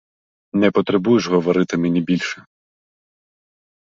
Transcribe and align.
Не 0.53 0.71
потребуєш 0.71 1.27
говорити 1.27 1.77
мені 1.77 2.01
більше. 2.01 2.45